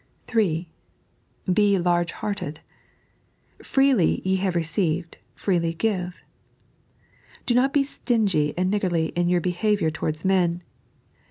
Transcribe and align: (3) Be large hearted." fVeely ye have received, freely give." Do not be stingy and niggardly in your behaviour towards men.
(3) 0.25 0.67
Be 1.53 1.77
large 1.77 2.11
hearted." 2.11 2.61
fVeely 3.59 4.19
ye 4.25 4.37
have 4.37 4.55
received, 4.55 5.19
freely 5.35 5.75
give." 5.75 6.23
Do 7.45 7.53
not 7.53 7.71
be 7.71 7.83
stingy 7.83 8.57
and 8.57 8.71
niggardly 8.71 9.09
in 9.09 9.29
your 9.29 9.41
behaviour 9.41 9.91
towards 9.91 10.25
men. 10.25 10.63